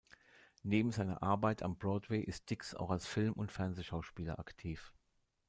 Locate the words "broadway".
1.75-2.21